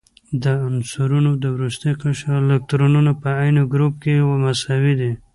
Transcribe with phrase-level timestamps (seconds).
[0.43, 5.11] د عنصرونو د وروستي قشر الکترونونه په عین ګروپ کې مساوي دي.